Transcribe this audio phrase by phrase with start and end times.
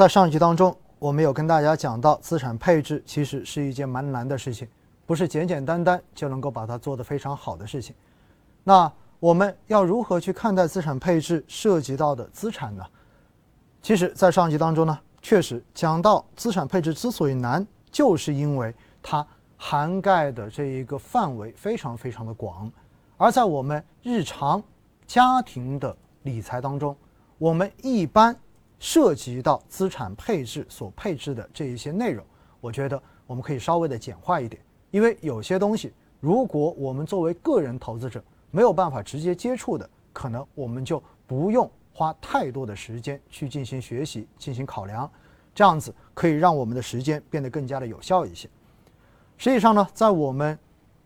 [0.00, 4.66] 在上一集当中，我们有跟大家讲到，资产配置其实是一件蛮难的事情，
[5.04, 7.94] 不是简简单单就能够把它做得非常好的事情。
[8.64, 12.82] 那我们要如何去看待资产配置涉及到的资产呢？
[13.82, 19.26] 其实，在上一集当中呢，确实讲到资产配置之所以难，就是因为它
[19.58, 22.72] 涵盖的这一个范围非常非常的广，
[23.18, 24.62] 而在我们日常
[25.06, 26.96] 家庭的理财当中，
[27.36, 28.34] 我们一般
[28.80, 32.24] 涉及到资产配置所配置的这一些内容，
[32.60, 45.08] 我觉得我们可以稍微的简化一点，因为有些东西，如果我们作为个人投资者没有办法直接接触的，可能我们就不用花太多的时间去进行学习、进行考量，
[45.54, 48.48] 这样子可以让我们的时间变得更加的有效一些。
[49.36, 50.58] 实际上呢，在我们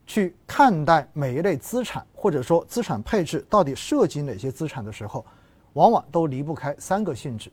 [0.07, 5.27] 去看待每一类资产，或者说资产配置到底涉及哪些资产的时候，
[5.73, 7.51] 往往都离不开三个性质。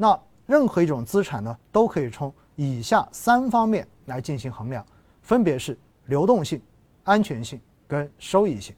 [0.00, 4.86] 那任何一种资产呢，都可以从以下三方面来进行衡量，
[5.20, 6.62] 分别是流动性、
[7.02, 8.74] 安全性跟收益性。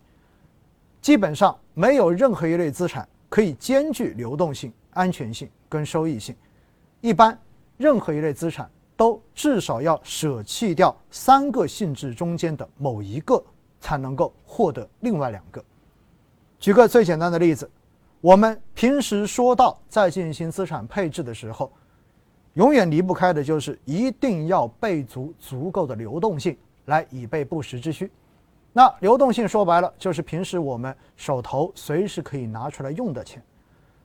[1.03, 6.35] 基本上没有任何一类资产可以兼具流动性、安全性跟收益性。
[7.03, 7.39] 一般
[7.77, 13.43] 任何一类资产都至少要舍弃掉三个性质中间的某一个，
[13.79, 15.63] 才能够获得另外两个。
[16.59, 17.71] 举个最简单的例子。
[18.21, 21.73] 我们平时说到在进行资产配置的时候，
[22.53, 26.55] 永远离不开的就是一定要备足足够的流动性，
[26.85, 28.11] 来以备不时之需。
[28.75, 33.43] 那流动性说白了就是平时我们手头随时可以拿出来用的钱。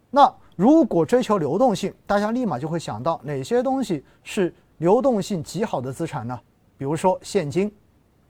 [0.09, 6.39] 那如果追求流动性，大家立马就会想到哪些东西是流动性极好的资产呢？
[6.77, 7.69] 比如说现金，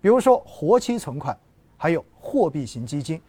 [0.02, 1.38] 比如说活期存款，
[1.78, 3.22] 还有货币型基金。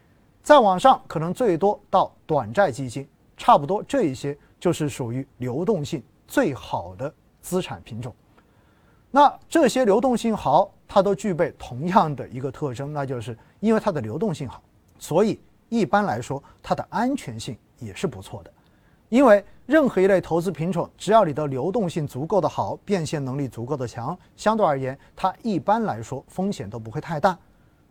[0.47, 3.05] 再往上，可能最多到短债基金，
[3.37, 8.15] 差不多这一些就是属于流动性最好的资产品种。
[9.11, 14.63] 那这些流动性好，它都具备同样的一个特征，那就是因为它的流动性好，
[15.01, 18.53] 所以一般来说它的安全性也是不错的。
[19.09, 27.37] 因为任何一类投资品种，只要你的流动性足够的好，变现能力足够的强，相对而言，它一般来说风险都不会太大。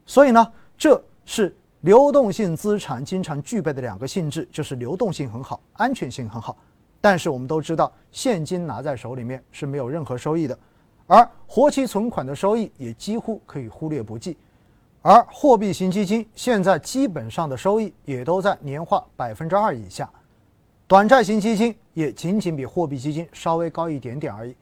[0.05, 1.53] 所以呢，这是。
[1.85, 6.57] 流动性资产经常具备的两个性质就是流动性很好，安全性很好。
[6.99, 10.57] 但是我们都知道，现金拿在手里面是没有任何收益的，
[11.05, 14.35] 而活期存款的收益也几乎可以忽略不计。
[15.03, 20.09] 而货币型基金现在基本上的收益也都在年化百分之二以下，
[20.87, 24.55] 短债型基金也仅仅比货币基金稍微高一点点而已。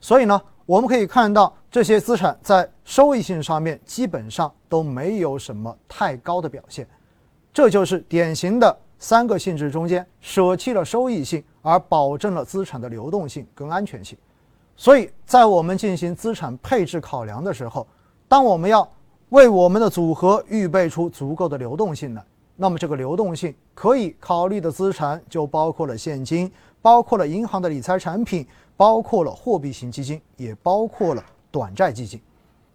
[0.00, 0.40] 所以呢？
[0.64, 6.88] 我们可以看到，这些资产在收益性上面基本上都没有什么太高的表现，
[7.52, 14.16] 这就是典型的三个性质中间舍弃了收益性，而保证了资产的流动性跟安全性。
[14.76, 17.86] 所以在我们进行资产配置考量的时候，
[18.26, 18.90] 当我们要
[19.28, 22.22] 为我们的组合预备出足够的流动性呢，
[22.56, 28.46] 那么这个流动性可以考虑的资产就包括了现金，包括了银行的理财产品。
[28.78, 32.20] 包括了货币型基金，也包括了短债基金。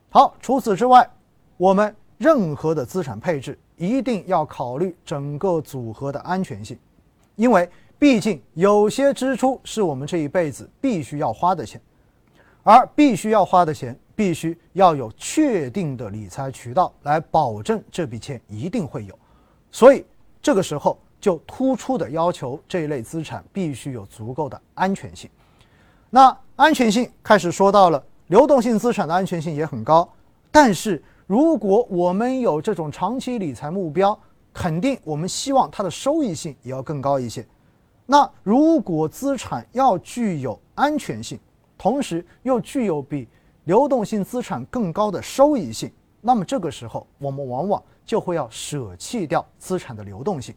[0.10, 1.10] 好，除此之外，
[1.58, 6.78] 我们任何的资产配置一定要考虑整个组合的安全性，
[7.36, 11.82] 因为毕竟有些支出是我们这一辈子必须要花的钱，
[12.64, 19.18] 而必须要花的钱，必须要有确定的理财渠道来保证这笔钱一定会有。
[19.72, 20.06] 所以
[20.42, 25.30] 这个时候就突出的要求这一类资产必须有足够的安全性。
[26.10, 30.08] 那安全性开始说到了，流动性资产的安全性也很高，
[30.52, 34.18] 但是如果我们有这种长期理财目标，
[34.54, 37.46] 肯定我们希望它的收益性也要更高一些。
[38.06, 41.40] 那如果资产要具有安全性，
[41.78, 43.28] 同时又具有比
[43.66, 45.92] 流动性资产更高的收益性，
[46.22, 50.54] 那么这个时候我们往往就会要舍弃掉资产的流动性，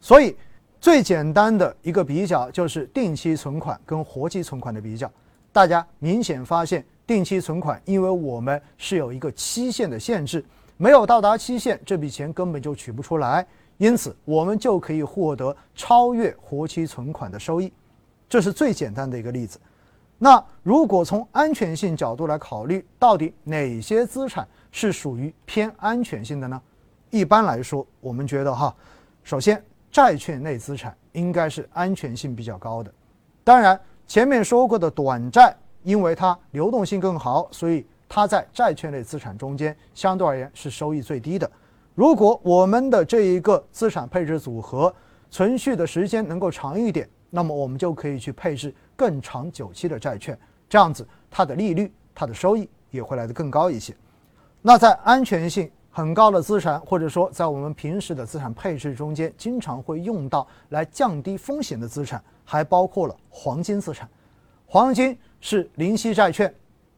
[0.00, 0.36] 所以。
[0.78, 5.10] 最简单的一个比较就是定期存款跟活期存款的比较，
[5.50, 10.44] 大家明显发现，定期存款因为我们是有一个期限的限制，
[10.76, 13.46] 没有到达期限，这笔钱根本就取不出来，
[13.78, 17.72] 因此我们就可以获得超越活期存款的收益，
[18.28, 19.58] 这是最简单的一个例子。
[20.18, 26.60] 那如果从安全性角度来考虑，到底哪些资产是属于偏安全性的呢？
[27.10, 28.74] 一般来说，我们觉得哈，
[29.22, 29.62] 首先。
[29.88, 32.92] 债券类资产应该是安全性比较高的，
[33.42, 35.56] 当然前面说过的短债，
[35.86, 41.48] 因为它流动性更好，所以它在债券类资产中间相对而言是收益最低的。
[41.94, 44.92] 如果我们的这一个资产配置组合
[45.30, 50.36] 存续的时间能够长一点，那么我们就可以去配置更长久期的债券，
[50.68, 53.96] 这样子它的利率、它的收益也会来得更高一些。
[54.60, 64.08] 那在安全性很高的资产，或者说在我们平时的资产配置中间，经常会用到来降低风险的资产，还包括了黄金资产。
[64.68, 65.16] 黄金
[65.48, 66.52] 是零息债券，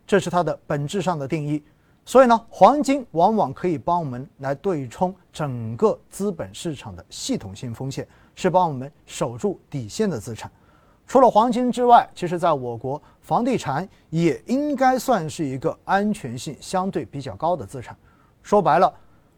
[0.07, 1.63] 这是它的本质上的定义。
[2.07, 10.51] 所以呢，黄金往往可以帮我们来对冲整个资本市场的系统性风险，是帮我们守住底线的资产。
[11.07, 17.95] 除了黄金之外，其实在我国房地产也应该算是一个安全性相对比较高的资产。
[18.43, 18.91] 说白了，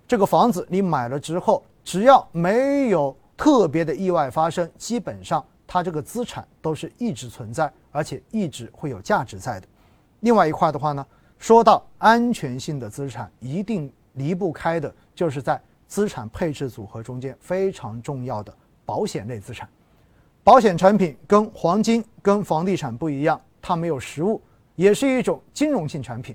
[0.07, 9.69] 这个房子你买了之后，只要没有特别的意外发生，基本上它这个资产都是一直存在，而且一直会有价值在的。
[10.19, 11.07] 另外一块的话呢？
[11.39, 18.53] 说到安全性的资产，一定离不开的就是在资产配置组合中间非常重要的
[18.85, 19.69] 保险类资产。
[20.43, 24.43] 保险产品跟黄金、跟房地产不一样，它没有实物，
[24.75, 26.35] 也是一种金融性产品。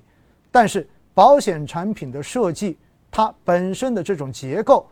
[0.50, 2.78] 但是保险产品的设计，
[3.10, 4.88] 它本身的这种结构，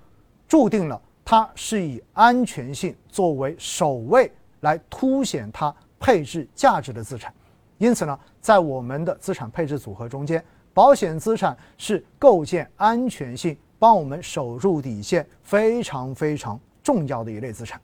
[0.46, 4.31] 注定了它是以安全性作为首位
[4.61, 7.32] 来凸显它配置价值的资产。
[7.79, 10.43] 因此呢，在我们的资产配置组合中间，
[10.73, 17.81] 保险资产是构建安全性、帮我们守住底线非常非常重要的一类资产。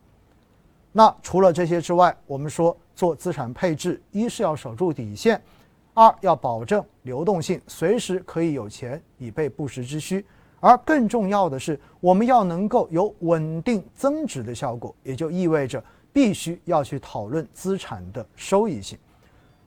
[0.93, 5.41] 那除了这些之外，我们说做资产配置，一是要守住底线，
[5.95, 10.25] 二要保证流动性，随时可以有钱以备不时之需。
[10.61, 18.99] 而更重要的是，我们要能够有稳定增值的效果，也就意味着必须要去讨论资产的收益性。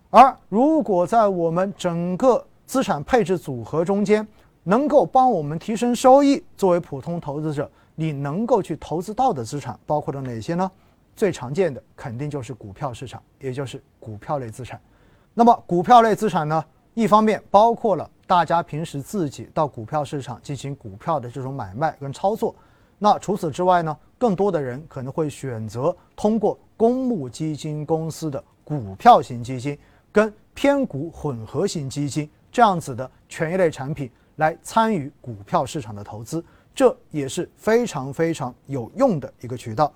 [0.10, 4.26] 而如果在我们整个资产配置组合中间，
[4.64, 10.72] 能够帮我们提升收益，作为普通投资者，你能够去投资到的资产包括了哪些呢？
[11.16, 14.80] 最常见的肯定就是股票市场，也就是股票类资产。
[15.34, 16.64] 那么股票类资产呢，
[16.94, 22.56] 一方面包括了大家平时自己到股票市场进行股票的这种买卖跟操作。
[22.98, 29.78] 那除此之外呢，更多的人可能会选择通过公募基金公司的股票型基金。
[30.12, 36.44] 跟偏股混合型基金这样子的权益类产品来参与股票市场的投资，
[36.74, 39.94] 这也是非常非常有用的一个渠道。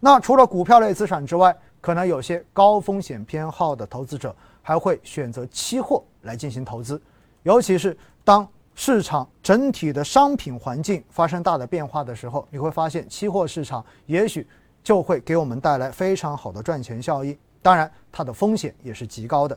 [0.00, 7.00] 那除了股票类资产之外，可能有些高风险偏好的投资者还会选择期货来进行投资，
[7.44, 14.46] 尤其是当市场整体的商品环境发生大的变化的时候，你会发现期货市场也许
[14.82, 17.38] 就会给我们带来非常好的赚钱效益。
[17.62, 19.56] 当然，它的风险也是极高的。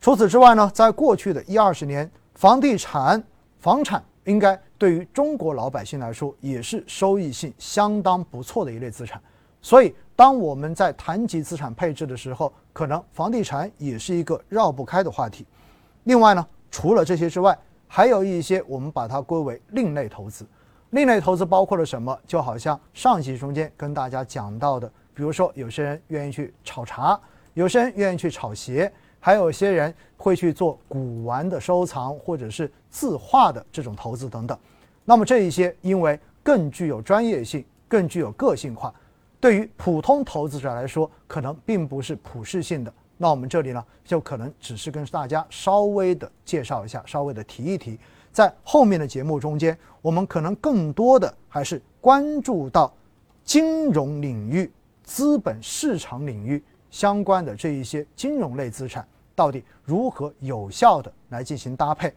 [0.00, 3.22] 除此之外呢，在过去的一二十年，房地产、
[3.58, 9.20] 房产应该对于中国老百姓来说也是收益性相当不错的一类资产。
[9.60, 15.46] 所以，当我们在谈及资产配置的时候，可能房地产也是一个绕不开的话题。
[16.04, 16.46] 另外呢，
[16.76, 17.58] 除了这些之外，
[17.88, 20.46] 还有一些我们把它归为另类投资。
[20.90, 22.14] 另类投资包括了什么？
[22.26, 24.86] 就好像上集中间跟大家讲到的。
[25.14, 27.18] 比如说，有些人愿意去炒茶，
[27.54, 34.58] 有些人愿意去炒鞋，还有些人会去做古玩的收藏，或者是字画的这种投资等等。
[35.02, 38.92] 那么这一些，因为更具有专业性，更具有个性化，
[39.40, 42.92] 对于普通投资者来说，可能并不是普适性的。
[43.16, 47.98] 那我们这里呢，就可能只是跟大家稍微的介绍一下，稍微的提一提。
[48.32, 52.92] 在后面的节目中间，我们可能更多的还是关注到
[53.44, 54.70] 金融领域。
[55.02, 59.06] 资本市场领域相关的这一些金融类资产，
[59.36, 62.12] 到底如何有效的来进行搭配？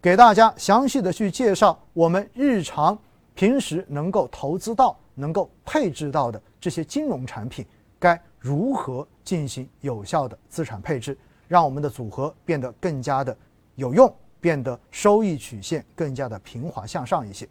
[0.00, 2.96] 给大家详细的去介绍我们日常
[3.34, 7.66] 平时能够投资到、能够配置到的这些金融产品，
[7.98, 11.16] 该如何进行有效的资产配置，
[11.48, 13.34] 让我们的组合变得更加的
[13.74, 17.48] 有用，变得收益曲线更加的平滑向上一些。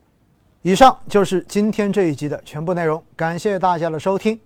[0.61, 4.39] 以上就是今天这一集的全部内容，感谢大家的收听。